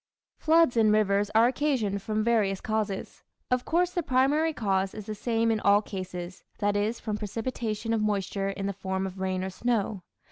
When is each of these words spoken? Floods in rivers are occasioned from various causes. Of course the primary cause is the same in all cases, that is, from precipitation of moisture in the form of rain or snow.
Floods 0.39 0.75
in 0.77 0.91
rivers 0.91 1.29
are 1.35 1.45
occasioned 1.47 2.01
from 2.01 2.23
various 2.23 2.59
causes. 2.59 3.23
Of 3.51 3.65
course 3.65 3.91
the 3.91 4.01
primary 4.01 4.51
cause 4.51 4.95
is 4.95 5.05
the 5.05 5.13
same 5.13 5.51
in 5.51 5.59
all 5.59 5.83
cases, 5.83 6.43
that 6.57 6.75
is, 6.75 6.99
from 6.99 7.19
precipitation 7.19 7.93
of 7.93 8.01
moisture 8.01 8.49
in 8.49 8.65
the 8.65 8.73
form 8.73 9.05
of 9.05 9.19
rain 9.19 9.43
or 9.43 9.51
snow. 9.51 10.01